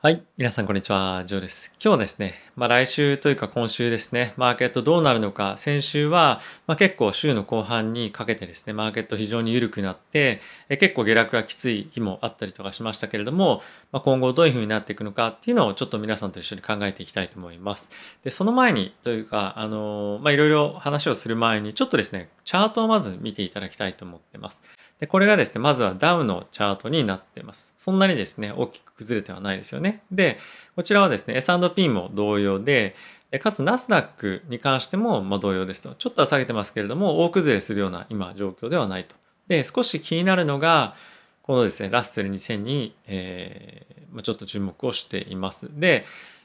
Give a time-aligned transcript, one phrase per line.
[0.00, 0.22] はい。
[0.36, 1.24] 皆さん、こんにちは。
[1.26, 1.72] ジョーです。
[1.82, 17.90] 今日はですね、まあ来週というか今週ですね、マーケットどうなるのか、先週は、まあ、結構週の後半にかけてですね、マーケット非常に緩くなって、え結構下落がきつい日もあったりとかしましたけれども、まあ、今後どういうふうになっていくのかっていうのをちょっと皆さんと一緒に考えていきたいと思います。
[18.22, 24.62] で、その前にというか、あの、まあいろいろ話をする前に、ちょっとですね、チャートをまず見ていただきたいと思ってます。
[25.00, 27.72] で、これがですね、まずはダウのチャートになっています。
[27.78, 30.02] そんなにですね、大きく崩れてはないですよね。
[30.10, 30.38] で、
[30.74, 32.94] こちらはですね、S&P も同様で、
[33.40, 35.94] かつナスダックに関してもま同様ですと。
[35.94, 39.14] ちょっとは下げてますけれども、大崩れするような今状況ではないと。
[39.46, 40.96] で、少し気になるのが、
[41.42, 45.68] このですね、ラッセル2000に、えー、ちょっと注目をしています。
[45.78, 46.04] で、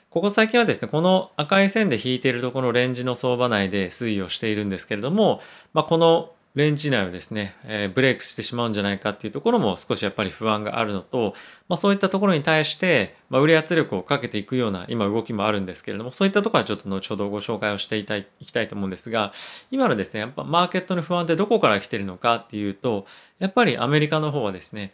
[0.09, 5.41] ここ最近はですね、この赤い線で引いているところレンジの相場内で推移をしているんですけれども、
[5.73, 11.33] まあ、このレンジ内をですね、えー、ブレイクしてしまうんじゃないかっていうところも少しやっぱり不安があるのと、
[11.67, 19.33] まあ、そういったところに対して、まあ、売り圧力をかけていくような今動きもあるんですけれども、そういったところはちょっと後ほどご紹介をしていたいいきたいと思うんですが、
[19.71, 23.07] 今のですね、やっぱマーケットの不安ってどこから来てるのかっていうと、
[23.39, 24.93] やっぱりアメリカの方はですね、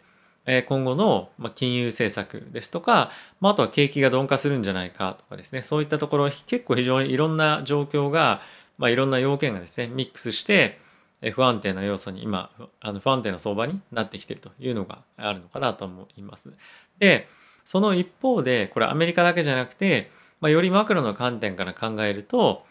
[0.66, 8.40] 今後の金融政策ですとか、まあとは景気が鈍化するんじゃないかとかですね、そういったところ結構非常にいろんな状況が、
[8.78, 10.80] まあ、いろんな要件がですね、ミックスして、
[11.34, 16.52] 不安定な要素に今あの不安定な相場になってきているというのがあるのかなと思います。
[16.98, 17.28] で
[17.66, 22.64] その一方でこれアメリカだけじゃなくて、まあ、よりマクロの観点から考えると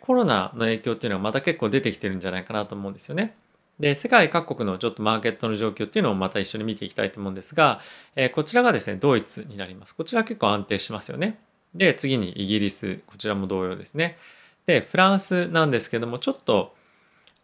[0.00, 3.34] コロナの影響っていうのはまた結構出てきてるんじゃないかなと思うんですよね。
[3.80, 7.80] で世界各国のちょっとマーケットの状況っていうのをまた一緒に見ていきたいと思うんですが、
[8.14, 9.94] えこちらがですねドイツになります。
[9.94, 11.38] こちら結構安定しますよね。
[11.74, 14.18] で次にイギリスこちらも同様ですね。
[14.66, 16.74] でフランスなんですけどもちょっと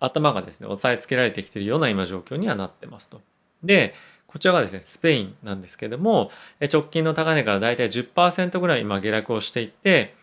[0.00, 3.20] 頭がですね押さえつけられてきているような今状況にはなってますと。
[3.62, 3.94] で
[4.26, 6.30] こちらがですねスペインなんですけども
[6.60, 10.14] 直近の高値からだいたい10%ぐらい今下落をしていって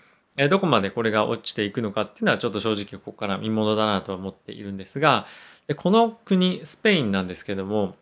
[0.50, 5.26] どこまでこれが落ちていくのかっていうのはちょっと正直ここから見ものだなとは思っているんですが
[5.68, 7.96] でこの国スペインなんですけども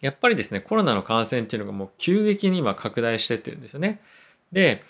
[0.00, 4.00] やっぱりですねコロナの感染っていうのがもう急激に今拡大してってるんですよね。
[4.52, 4.82] で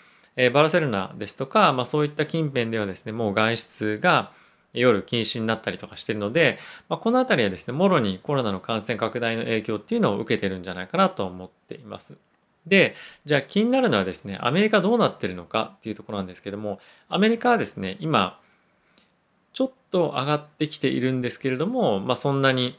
[0.53, 4.31] バルセロナですとか、まあ、そういった近辺ではですねもう外出が
[4.79, 6.57] 夜禁止になったりとかしてるので、
[6.89, 12.17] まあ、この辺りはですねもろにコロナの感染拡大の影響っていうのを受けてるんじゃないかなと思っています。
[12.65, 18.39] でじゃあ気になるのはですねアメリカどうなってるのかっていうところなんですけどもアメリカはですね今
[19.53, 22.77] ちょっと上がってきているんですけれども、まあ、そんなに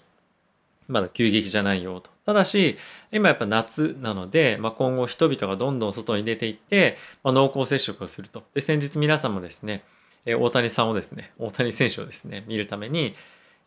[0.86, 2.10] まだ急激じゃないよと。
[2.24, 2.76] ただし、
[3.12, 8.42] 今やっぱ夏なので、まあ、今後人々がどんどん外に出ていって、まあ、濃厚接触をすると。
[8.54, 9.82] で、先日皆さんもですね、
[10.30, 13.14] え大谷さんをですね、大谷選手をですね、見るために、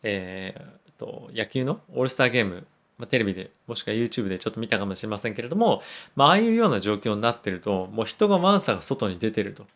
[0.02, 2.66] えー、と野球のオールスターゲーム、
[2.98, 5.82] まあ、テレビでもしくは YouTube でちょっと見たかもしれませんけれども、
[6.14, 9.66] まあ、ああいうような状況になってるともう人がワンサが外に出てると、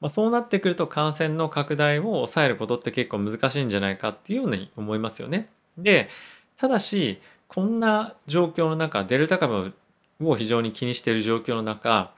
[0.00, 5.48] まあ、そうなってくると感染の拡大を抑えることって結構難しいんじゃないかっていうように思いますよね。
[5.76, 6.08] で
[6.56, 9.74] ただしこんな状況の中デルタ株
[10.22, 12.12] を非常に気にしている状況の中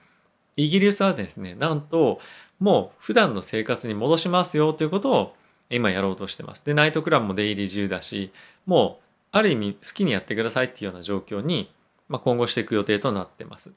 [0.57, 2.19] イギリスはですねなんと
[2.59, 5.35] もう普段の生活に戻しますよということを
[5.69, 6.63] 今やろうとしてます。
[6.65, 8.31] で、ナイトクラブも出入り自由だし、
[8.65, 11.71] もうある意味好きにやってくださいっていうような状況に、
[12.07, 13.71] まあ、今後していく予定となってます。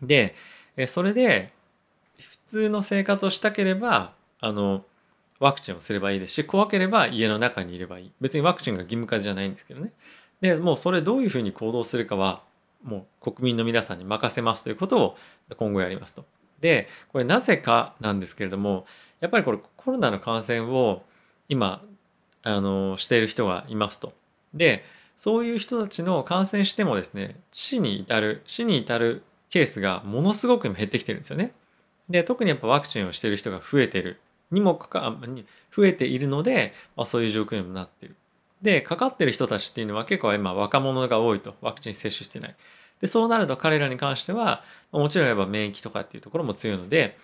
[0.00, 0.34] で、
[0.86, 1.52] それで
[2.18, 4.84] 普通の生活をしたければ、あの、
[5.38, 8.12] ワクチンをすればいいですし、怖ければ家の中にいればいい。
[8.20, 9.92] 別にワクチンが義務化じゃないんですけどね。
[10.40, 12.42] で、もうそれどういうふうに行動するかは、
[12.86, 15.16] もう国民の皆さんに任せますということを
[15.56, 16.24] 今後やりますと。
[16.60, 18.86] でこれなぜかなんですけれども
[19.20, 21.02] やっぱりこれコロナの感染を
[21.48, 21.82] 今
[22.42, 24.12] あのしている人がいますと。
[24.54, 24.84] で
[25.16, 31.52] そういう人たちの感染してもですね死に至る死に至るケースがものすごく減ってきてるんですよね。
[32.08, 34.20] で特にやっぱワクチンをしてる人が増えてる
[34.50, 35.16] にもかか
[35.74, 38.16] 増えているので、まあ、そういう状況にもなってる。
[38.62, 42.56] でかかってる人たちっていうのは結構今若者が多いとワクチン接種してない。
[43.00, 47.18] でそうなると彼らに関してはもちろんやっぱ免疫とかっていうところも強いので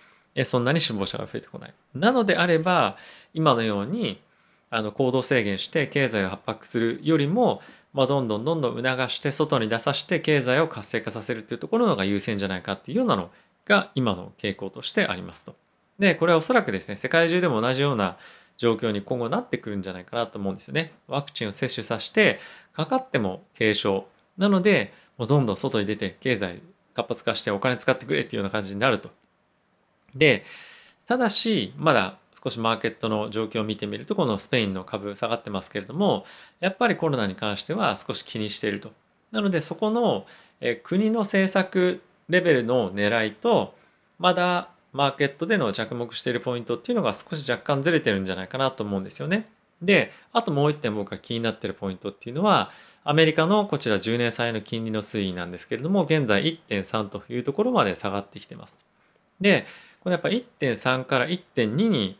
[0.45, 1.73] そんなに死亡者が増えてこない。
[1.95, 2.97] なのであれば
[3.33, 4.21] 今のように
[4.69, 7.61] あの行動制限して経済を圧迫するよりも、
[7.93, 13.29] まあ、どんどんどんどん促して外に出させて経済を活性化させるっていうところのが優先じゃないかっていうようなの
[13.65, 15.55] が今の傾向としてありますと。
[15.99, 18.17] でこれはおそらくですね世界中でも同じような
[18.57, 20.93] 状況に今後なってくるんじゃないかなと思うんですよね。
[21.07, 22.39] ワクチンを接種させて
[22.73, 24.07] かかっても軽症
[24.37, 26.61] なのでもうどんどん外に出て経済
[26.93, 29.09] 活発化してお金使ってくれっていうような感じになると。
[30.15, 30.43] で、
[31.07, 36.25] ただし、まだ少しマーケットの状況を見てみると、このスペインの株下がってますけれども、
[36.59, 38.91] やっぱりコロナに関しては少し気にしていると。
[39.31, 40.27] なので、そこの
[40.65, 43.75] え国の政策レベルの狙いと
[44.17, 49.49] まだマーケットでの着目しているポイントっていうのが少し若干ずれてるんじゃないかなと思うんですよね。
[49.81, 52.71] で、あともう一点僕が気になってるポイントっていうのは、
[53.03, 58.77] アメリカのこちら10年債の金利の推移なんですけれども、現在1.3というところまで下がってきてます。
[59.41, 59.65] で、
[60.01, 62.17] これやっぱ1.3から1.2に、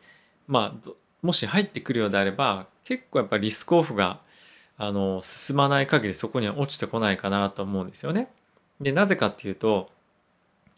[0.47, 0.89] まあ、
[1.21, 4.19] もし入ってくるようであれば、結構やっぱリスクオフが
[4.77, 8.29] あの進まない限りそこには落ちてこないかなと思うんですよね。
[8.81, 9.89] で、なぜかっていうと、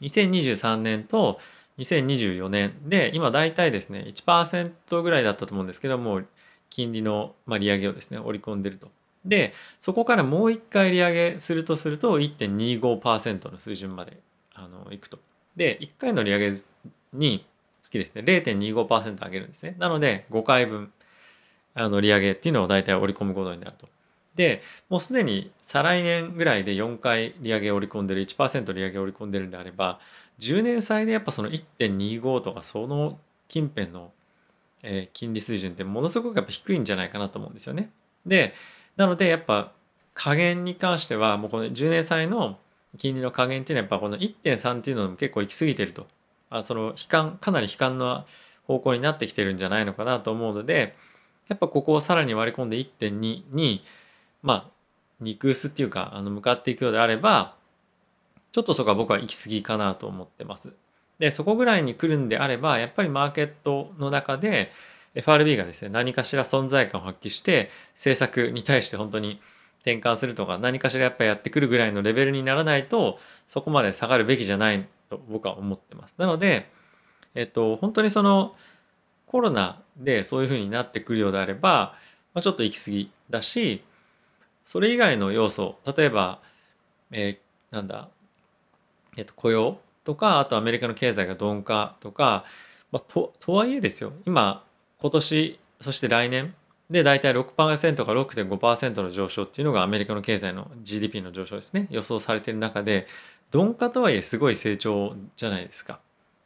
[0.01, 1.39] 2023年と
[1.79, 6.21] 2024年で今大体ですね1%ぐらいだったと思うんですけども
[6.69, 8.89] 金利の利上げをですね織り込んでると。
[9.25, 14.19] でそこからもう一回利上げするとすると1.25%の水準まで
[14.53, 15.19] あのいくと。
[15.55, 16.57] で1回の利上げ
[17.13, 17.45] に
[17.81, 19.75] つきですね0.25%上げるんですね。
[19.79, 20.91] なので5回分
[21.73, 23.87] あの利上げっていうのを大体織り込むことになると。
[24.35, 29.99] でもうすでに再来年ぐらいで4回利上げを織り込んでる1%利上げを織り込んでるんであれば
[30.39, 33.17] 10年債でやっぱその1.25とかその
[33.47, 34.11] 近辺の、
[34.83, 37.89] え金利水準ってものすごくやっぱ低いんじゃないかなと思うんですよね。
[38.25, 38.53] で
[38.97, 39.71] なのでやっぱ
[40.13, 42.57] 加減に関してはもうこの10年債の
[42.97, 46.07] 金利の加減っていうのはやっぱこの1.3っていうのも結構行き過ぎてると
[46.49, 48.25] あその悲観かなり悲観な
[48.67, 50.95] 方向になってきてるんじゃないのかなと思うので
[51.47, 53.83] やっぱここをさらに割り込んで1.2に
[54.41, 54.71] まあ
[55.19, 57.54] 肉薄っていうかあの向かっていくようであれば
[58.55, 60.71] ちょっとそこは僕は行き過ぎかなと思ってます。
[61.19, 64.71] で、そこぐらいに来るんであれば、やっぱりマーケットの中で
[65.13, 69.41] FRB がですね、何かしら存在感を発揮して、政策に対して本当に
[69.81, 76.15] 転換するとか、何かしらやっぱやってくるぐらいのレベルにならないと、そこまで下がるべきじゃないと僕は思ってます。
[76.17, 76.71] なので、
[77.33, 78.55] えっと、本当にその
[79.27, 81.97] コロナでそういうふうになってくるようであれば、
[82.33, 83.83] まあ、ちょっと行き過ぎだし、
[84.63, 86.39] それ以外の要素、例えば、
[87.11, 88.07] えー、なんだ、
[89.17, 92.45] えっと、雇用とかあとアメリカの経済が鈍化とか、
[92.91, 94.13] まあ、ととはいえですよ。
[94.25, 94.63] 今
[94.99, 96.53] 今年そして来年
[96.89, 97.55] で大体6%
[98.05, 101.87] か6.5%の上昇っていうのがアメリカの経済の GDP の上昇ですね。
[101.89, 103.07] 予想されてる中で
[103.53, 105.99] 鈍化とはいえすごい成長じゃないですか。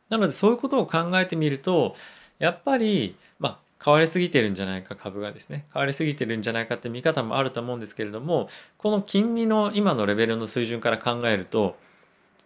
[0.10, 1.95] なのでそういうことを考えてみると
[2.39, 5.66] やっぱりまあ変わりすぎてるんじゃないか株がですね。
[5.74, 11.75] 変わりすぎてるんじゃないかって見方もあると思うんですけれどもこの金利の今のレベルの水準から考えると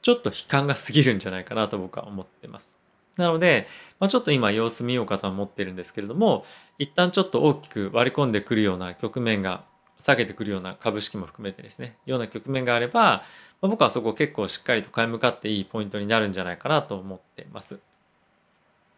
[0.03, 2.77] ちょっと悲観が過ぎるんじゃないかなと僕は思ってます。
[3.17, 3.67] なので、
[3.99, 6.45] まあ、ちょっと今様子見ようかとは思ってるんですけれども、
[6.77, 9.63] 一旦ちょっと大きく割り込んでくるような局面が、
[9.99, 13.23] 下げてくるような株式も含めてですね、ような局面があれば、
[13.61, 17.79] まあ、僕はそこ結構しっかりと買い向かっていいポイントになるんじゃないかなと思ってます。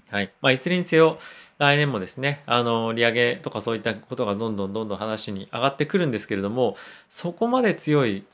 [0.10, 0.32] はい。
[0.42, 1.20] まあ、いずれにせよ、
[1.60, 6.76] 来年もですね、あの、利上げとかそういったことがどんどんどんどん話に上がってくるんですけれども、
[7.10, 8.26] そこまで強い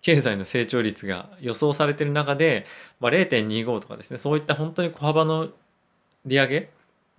[0.00, 2.66] 経済の成長率が予想されてる中で、
[3.00, 5.48] まあ、0.25とかですねそういった本当に小幅の
[6.24, 6.70] 利上げ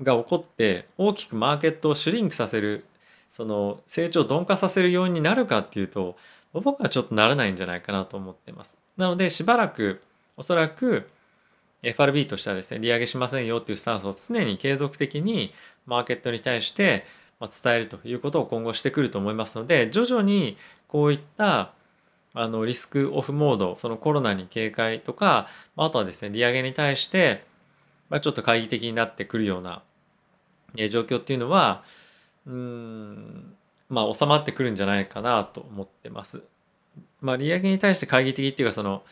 [0.01, 2.85] が起こって大きくマーケットをシュリンクさせる
[3.29, 6.15] その成長を鈍化させるようになるかっていうと
[6.53, 8.77] 僕はちょっとならないんじゃないかなと思ってます。
[8.97, 10.01] なのでしばらく
[10.35, 11.07] おそらく
[11.83, 15.53] FRB としてはですね利上げしませんよっていうスタンスを常に継続的に
[15.85, 17.05] マーケットに対して
[17.39, 21.71] 伝えるということを今後してくると思いますので徐々にこういった
[22.33, 27.43] あのリスクオフモードそのコロナに警戒とかあとはですね利上げに対して、
[28.09, 29.81] まあ、ちょっと懐疑的になってくるような
[30.75, 31.83] 状況っていうのは
[32.45, 33.53] うん
[33.89, 36.41] まあ収まってくるんじゃないかなと思ってます。
[37.21, 39.03] まあ、利上げに対して懐疑的っていうかその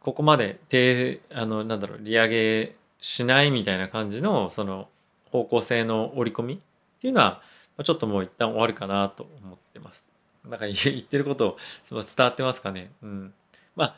[0.00, 4.88] ここまで低あのなんだろう利上げしないみたいな感じのその
[5.30, 6.58] 方向性の織り込みっ
[7.00, 7.42] ていうのは
[7.84, 10.09] ちょっともう一旦終わるかなと思ってます。
[10.48, 11.56] なんか言ってること
[11.90, 12.90] 伝わってますかね？
[13.02, 13.34] うん。
[13.76, 13.96] まあ、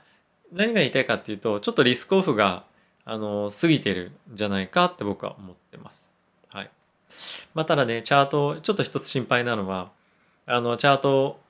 [0.53, 2.65] 何が言いたいかっていうと、ちょっとリスクオフが、
[3.05, 6.13] あの、過ぎてるんじゃないかって僕は思ってます。
[6.53, 6.71] はい。
[7.55, 9.91] まあ、ただね、チャート、ちょっと一つ心配なのは、
[10.47, 11.41] あの、チャート、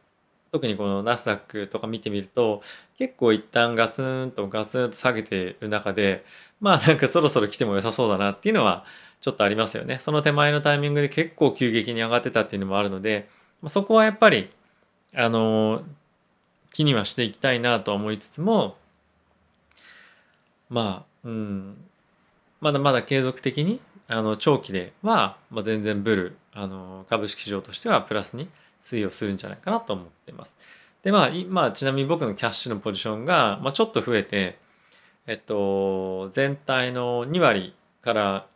[0.52, 2.62] 特にこのナスダックとか見てみると、
[2.98, 6.26] 結構一旦ガツンとガツンと下げてる中で、
[6.60, 8.84] まあなんかそろそろ来ても良さそうだなっていうのは
[9.22, 9.98] ちょっとありますよね。
[9.98, 13.30] その手前のタイミングで結構急激に上がってたっていうのもあるので、
[13.68, 14.50] そこはやっぱり
[15.14, 15.82] あの
[16.72, 18.76] 気にはしていきたいなと思いつつも
[20.70, 21.76] まあうん
[22.60, 28.48] まだまだ継続的にあの長期では、まあ、全然ブルあの株式市場としてはプラスに
[28.82, 30.58] 推移をするんじゃないかなと思っています。
[31.02, 34.58] でまあ今ちなみに僕のキャッシュのポジションが、まあ、ちょっと増えて
[35.26, 38.46] えっと全体の2割から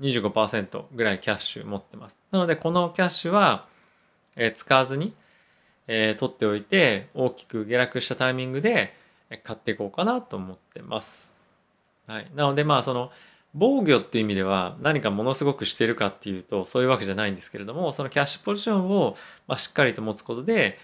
[0.00, 2.20] 25%ぐらいキャッシュ持ってます。
[2.30, 3.66] なのでこのキャッシュは、
[4.36, 5.14] え使わずに
[5.88, 8.94] えー、取っておいて大きく下落したタイミングで、
[9.42, 11.36] 買っていこうかなと思ってます。
[12.06, 13.10] はい、なのでまあその
[13.54, 19.16] 防御っていう意味では何かものすごくしてるかっていうとそういうわけじゃないんですけれどもそのキャッシュポジションを
[19.48, 20.78] ましっかりと持つことで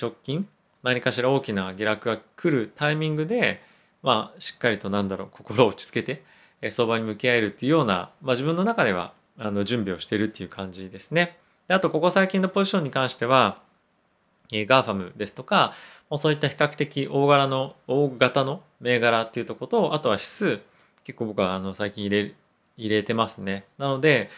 [0.00, 0.48] 直近
[0.82, 3.60] 何かしら大きな下落が来るタイミングで
[4.02, 6.22] まあしっかりとなんだろう心を落ち着けて
[6.70, 11.38] 相場に向き合えるっていうような、まあ、自分の中ではあの準備をしてるっていう感じですね。
[11.66, 13.61] であとここ最近のポジションに関しては
[14.52, 15.74] GAFAM ですとか
[16.18, 20.60] そういった比較的大柄の大型の銘柄っていうとことあとは指数
[21.04, 22.34] 結構僕はあの最近入れ
[22.76, 23.64] 入れてますね。
[23.78, 24.30] なので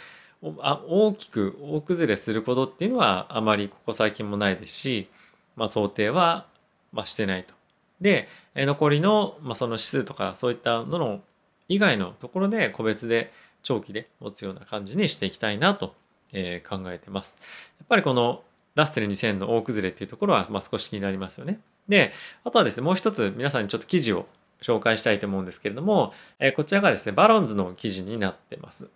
[0.60, 5.08] あ大きく大崩れすることっていうのはあまりここ最近もないですし、
[5.56, 6.46] まあ、想定は、
[6.92, 7.54] まあ、してないと。
[8.00, 11.20] で残りの、まあ、その指数とかそういったのの
[11.68, 15.94] 以外のところで個別で長期で持つような感じにしていきたいなと、
[16.32, 17.40] えー、考えてます。
[17.78, 18.42] やっぱりこの
[18.74, 21.60] ラッセル2000の大崩れっていうところは、まあ、少し気になりますよね。
[21.88, 22.12] で、
[22.44, 24.26] あとはですね、もう一つ皆さんにちょっと記事を
[24.62, 28.88] 紹介したいと思うんですけれども、えー、こちらがですね、バロンズの記事になってます。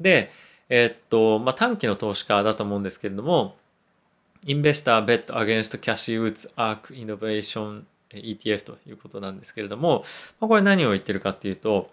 [0.00, 0.30] で、
[0.68, 3.56] えー、っと、まあ、短期の投資家だと思うんですけれども、
[4.44, 10.04] インベスターベッドアゲンストキャッシュウッズアークイノベーション ETF ということなんですけれども、
[10.40, 11.90] まあ、これ何を言ってるかっていうと、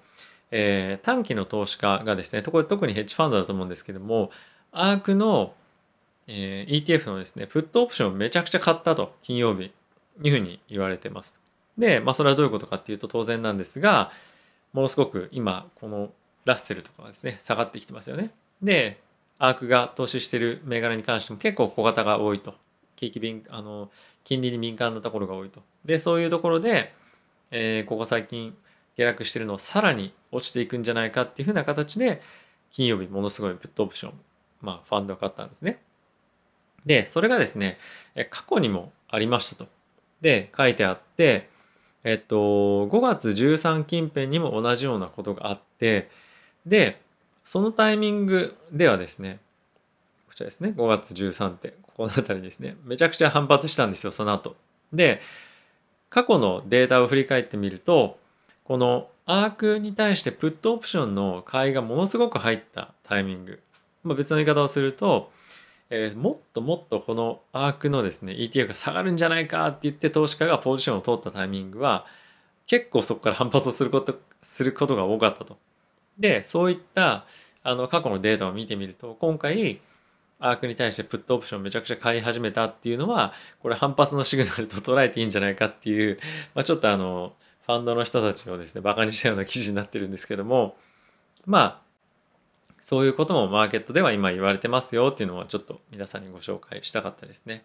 [0.51, 4.31] えー、短期の投資家がですね、特にヘッジファンドだと思うんですけれども、
[4.71, 5.53] アークの、
[6.31, 9.71] えー、ETF のですね、プットオプションをめちゃくちゃ買ったと、金曜日、
[10.21, 11.35] いうふうに言われてます。
[11.77, 14.11] で、まあ、それはどういうことかっていうと当然なんですが、
[14.73, 16.11] ものすごく今、この
[16.45, 18.29] ラッセルとかがですね、下がってきてますよね。
[18.61, 18.99] で、
[19.39, 22.53] アークが投資してる銘柄に関しても結構小型が多いと。
[22.95, 23.89] 景気敏あの
[24.25, 25.61] 金利に敏感なところが多いと。
[25.85, 26.93] で、そういうところで、
[27.49, 28.55] えー、ここ最近
[28.97, 32.21] 下落してるのをさらに落ちていくんじゃないかっていうふうな形で、
[32.71, 34.13] 金曜日ものすごいプットオプション、
[34.61, 35.81] まあ、ファンドを買ったんですね。
[36.85, 37.77] で、それがですね、
[38.29, 39.67] 過去にもありましたと。
[40.21, 41.49] で、書いてあって、
[42.03, 46.09] えっと、5月13近辺にも同じようなことがあって、
[46.65, 47.01] で、
[47.43, 49.39] そのタイミングではですね、
[50.27, 54.55] こちらですね、5月13って、ここの辺りですね、めちゃくちゃ反発したんですよ、その後。
[54.93, 55.19] で、
[56.09, 58.17] 過去のデータを振り返ってみると、
[58.63, 63.61] このアークに対してプットオプションの買いがものすごく入ったタイミング。
[64.03, 65.31] まあ、別の言い方をすると、
[65.89, 72.05] えー、もっともっとこのアークのですね ETF が下がるんじゃないかって言って投資家がポジションを取ったタイミングは
[72.67, 75.57] 結構そこから反発をすることすることが多かったと。
[76.19, 77.25] でそういった
[77.63, 79.79] あの過去のデータを見てみると今回
[80.39, 86.19] アークに対してプットオプションめちゃくちゃ買い始めたっていうのはこれ反発のシグナルと捉えていいんじゃないかっていう、
[86.55, 87.33] まあ、ちょっとあの
[87.65, 90.75] ファンドの人たちをですねバカにしたような記事になってるんですけども
[91.45, 91.88] まあ
[92.81, 97.63] そういうこともマーケットでは今言われてますよっていうのはちょっと皆さんにご紹介したかったですね。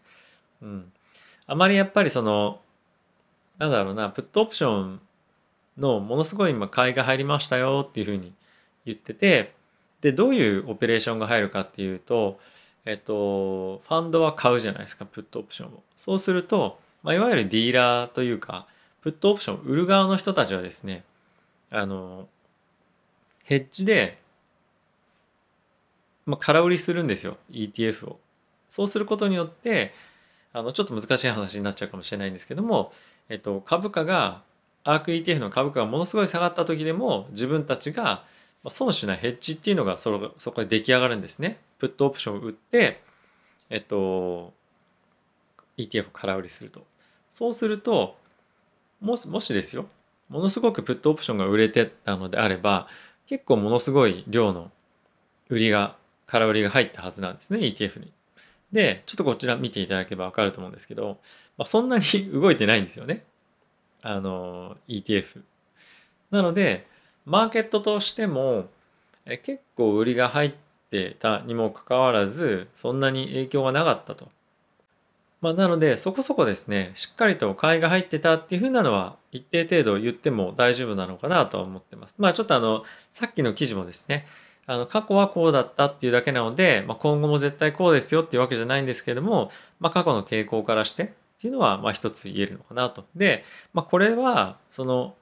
[0.63, 0.93] うん。
[1.47, 2.61] あまりやっぱりその、
[3.59, 5.01] なんだろうな、プットオプション
[5.79, 8.33] のものすごい今買いが入りましたよっていうふうに
[8.85, 9.55] 言ってて、
[10.01, 12.39] で、どういうオペレーションが入るかっていうと、
[12.85, 15.83] えっと、ファンドは買うじゃないですか、プットオプションを。
[15.97, 18.67] そうすると、まあ、いわゆるディーラーというか、
[19.01, 21.05] プットオプションを売る側の人たちはですね、
[21.71, 22.29] あの、
[23.45, 24.19] ヘッジで
[26.27, 28.21] まあ、空売りするんですよ ETF を。
[28.69, 29.93] そうすることによって
[30.53, 32.93] あのちょっと難しい話になっちゃうかもしれないんですけども、
[33.29, 34.43] えっと、株価が
[34.85, 38.25] アーク ETF の株価がものすごい下がった時でも自分たちが
[38.69, 41.59] 損しないヘッジっていうのがそそこで出来上がるんですね。
[41.79, 43.03] プットオプションを売って、
[43.69, 44.53] えっと、
[45.77, 46.87] ETF を空売りすると。
[47.31, 48.17] そうすると
[49.01, 49.87] もしもしですよ
[50.29, 52.87] ものすごくプットオプションが売れてたのであれば
[53.27, 54.71] 結構ものすごい量の
[55.49, 58.13] 売りが空売りが入ったはずなんですね ETF に。
[58.73, 61.19] でちょっとこちら見ていただければ分かると思うんですけど、
[61.57, 62.03] まあ、そんなに
[62.33, 63.25] 動いてないんですよね
[64.03, 65.43] あの ETF。
[66.31, 66.87] なので
[67.25, 68.69] マーケットとしても
[69.27, 70.53] え結構売りが入っ
[70.91, 74.29] てたにもかかわらずそんなに影響がなかったと。
[75.41, 82.21] まあ、なのでそこそこですねしっかりと買いが入ってたっていうふうなのは一定程度言っても大丈夫なのかなとは思ってます。
[82.21, 84.27] まあちょっとあのさっきの記事もですね
[84.67, 91.07] あの過去はこうだったっていうだけなので、まあ、今後も絶対こうですよっていうわけじゃないんですけども、まあ、過去の傾向からしてっ
[91.41, 93.05] ていうのはまあ一つ言えるのかなと。
[93.15, 95.15] で、まあ、これはその、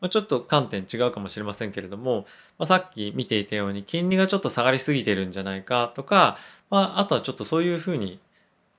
[0.00, 2.26] ま、ちょっと観点違うかもしれませんけれども、
[2.58, 6.36] まあ、さっき見ていたように金利がちょっと下がりすぎてるんじゃないかとか、
[6.68, 8.20] まあ、あとはちょっとそういうふうに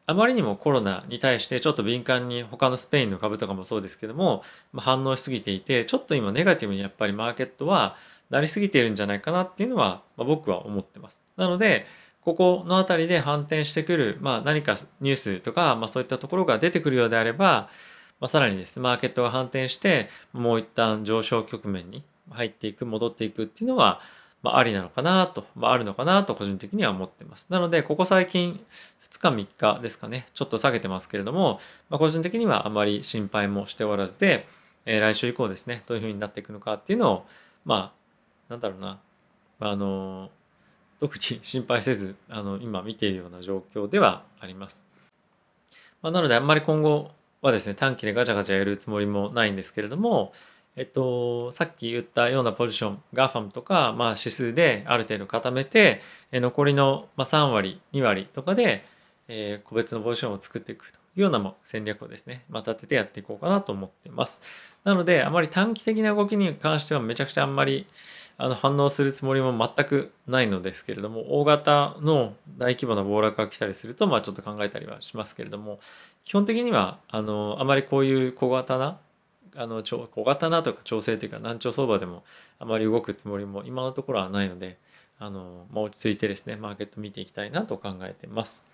[0.07, 7.95] あまりにもコロナに対してちょっと敏感に他のスペインの株とかもそうですけども、まあ、反応しすぎていてちょっと今ネガティブにやっぱりマーケットは
[8.29, 11.23] なりすぎているんじゃないかなっていうのは、まあ、僕は思ってます。
[11.37, 11.85] なので、
[12.25, 17.69] ここの辺りで反転してくる、まあ、何かニュースとか、まあ、そういったところが出てくるようであれば、
[18.19, 24.01] まあ、さらにですねマーケットが反転してもう一旦上昇局面に入っていく戻っていくっていうのは、
[24.41, 28.59] まあ、ありなのかなと、まあ、あるのかなと個人的には思ってますなのでここ最近
[29.07, 34.47] 2日3日ですかねちょっと下げてますけれども、まあ、個人的にはあまり心配もしておらずで、
[34.87, 37.25] えー、来週以降ですねどういうふうになっていくのかっていうのを
[37.65, 38.04] まあ
[38.49, 38.99] なんだろうな
[39.59, 40.29] あの
[40.99, 44.85] 特に心配せずあの今見ているような状況ではあります。
[46.01, 47.11] まあ、なのであんまり今後
[47.41, 50.33] はですね短期でガチャガチャやるつもりもないんですけれども、
[50.75, 58.85] えっと、さっき言ったようなポジション GAFAM とか、まあ、指数である程度固めて残りの3割2割とかで、
[59.27, 64.41] えー、個別のポジションを作っていくというような戦略をですね、まあ、立ててやっていこうかなと思っています。
[64.83, 67.87] なのであまり短期的な動きに関してはめちゃくちゃあんまり
[68.37, 75.79] あの反応するつもりも全くないのですけれども大型の大規模な暴落が来たりするとまあちょっと考えたりはしますけれども
[76.23, 78.97] 基本的にはあのあまりこういう小型な
[79.55, 82.23] あの小型なとか調整というか難聴相場でも
[82.59, 84.77] あまり動くつもりも今のところはないので
[85.19, 88.65] あの、まあ、落ち着いてですねマーケット見ていきたいなと考えています、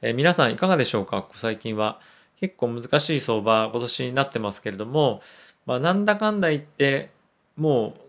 [0.00, 1.26] えー、皆さんいかがでしょうか？
[1.34, 2.00] 最近は。
[2.40, 5.22] 結構難しい相場今年になってますけれども、
[5.66, 7.10] まあ、なんだかんだ言って
[7.56, 8.00] もう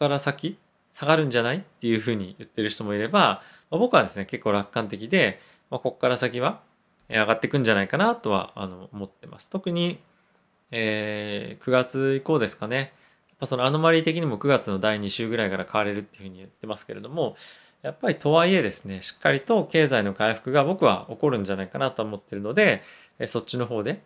[0.00, 0.58] から先
[0.90, 5.40] 下がるんじゃないっていうふうに言ってる人もいれば、まあ、僕はですね結構楽観的で、
[5.70, 6.62] まあ、ここから先は
[7.08, 9.50] 上がっていくんじゃないかなとはあの思ってます。
[9.50, 10.00] 特に、
[10.70, 12.92] えー、9月以降ですかね。
[13.46, 17.36] そのアノマリー的にも9月の第2週ぐらいから買われるっていうふうに言ってますけれども
[17.82, 22.82] やっぱりとはいえですねしっかりと経済の回復が僕は起こるんじゃないかなと思ってるので
[23.28, 24.02] そっちの方で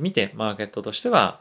[0.00, 1.40] 見てマーケットとしては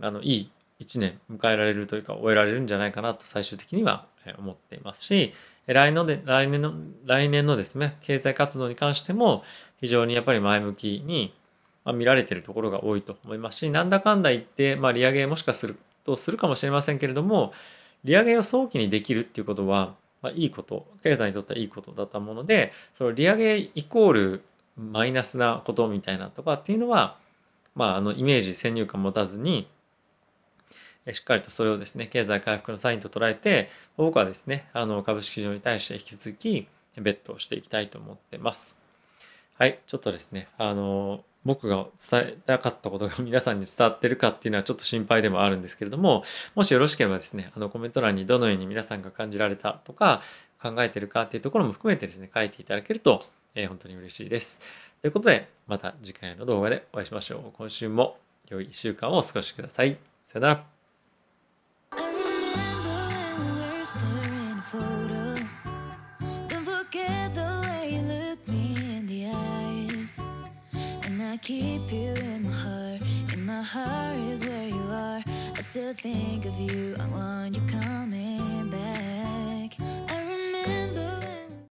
[0.00, 0.50] あのいい
[0.82, 4.06] 1年迎えられるというか終えられるんじゃないかなと最終的には
[4.38, 5.32] 思っていますし
[5.66, 6.74] 来年で来年の
[7.06, 9.42] 来年のですね経済活動に関しても
[9.80, 11.34] 非常にやっぱり前向きに
[11.86, 17.52] 見られているところが多いと思いますしなんだかんだ言って、まあ、利上げもしかするとするかもしれませんけれども
[18.04, 24.42] 利上げを早期にできるっていうことは、まあ、いいこと経済にとってはいいことだったものでその利上げイコール
[24.76, 27.16] マイナスなことみたいなとかっていうのは、
[27.74, 29.68] まあ、あのイメージ先入観持たずに
[31.12, 38.80] しっかりとそれをですね、経済回復のサインと捉えて、僕はですね、あの株式市場に対して引き続き、ベットをしていきたいと思ってます。
[39.58, 50.22] はい、ちょっとですね、あの、僕が伝えたかったことが 皆さんに伝わってるかっていうのはちょっと心配でもあるんですけれども、もしよろしければですね、あのコメント欄にどのように皆さんが感じられたとか、
[50.62, 54.60] 考えてるかっていうところも含めてですね、書いていただけると、えー、本当に嬉しいです。
[55.00, 57.52] ということで、また次回の動画でお会いしましょう。
[57.56, 58.16] 今週も
[58.48, 59.98] 良い1週間をお過ごしください。
[60.20, 60.81] さよなら。
[71.42, 73.00] keep you in my heart.
[73.32, 75.22] In my heart is where you are.
[75.26, 76.94] I still think of you.
[77.00, 79.21] I want you coming back.